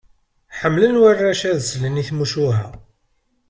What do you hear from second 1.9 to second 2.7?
i tmucuha.